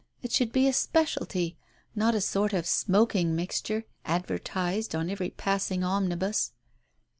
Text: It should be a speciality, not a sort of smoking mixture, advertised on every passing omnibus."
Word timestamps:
It 0.23 0.31
should 0.31 0.51
be 0.51 0.67
a 0.67 0.73
speciality, 0.73 1.57
not 1.93 2.15
a 2.15 2.21
sort 2.21 2.53
of 2.53 2.65
smoking 2.65 3.35
mixture, 3.35 3.85
advertised 4.03 4.95
on 4.95 5.11
every 5.11 5.29
passing 5.29 5.83
omnibus." 5.83 6.53